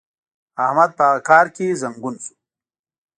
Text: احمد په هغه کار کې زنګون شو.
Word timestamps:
احمد 0.65 0.89
په 0.97 1.03
هغه 1.09 1.19
کار 1.29 1.45
کې 1.55 1.77
زنګون 1.81 2.15
شو. 2.23 2.33